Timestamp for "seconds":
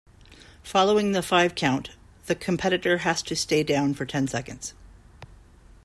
4.27-4.73